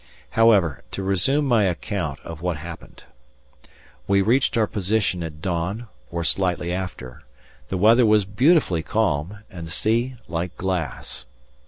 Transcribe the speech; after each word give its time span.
However, 0.31 0.83
to 0.93 1.03
resume 1.03 1.45
my 1.45 1.65
account 1.65 2.19
of 2.21 2.41
what 2.41 2.57
happened. 2.57 3.03
We 4.07 4.23
reached 4.23 4.57
our 4.57 4.65
position 4.65 5.21
at 5.21 5.43
dawn 5.43 5.87
or 6.09 6.23
slightly 6.23 6.73
after, 6.73 7.21
the 7.67 7.77
weather 7.77 8.07
was 8.07 8.25
beautifully 8.25 8.81
calm 8.81 9.43
and 9.51 9.67
the 9.67 9.69
sea 9.69 10.15
like 10.27 10.57
glass. 10.57 11.27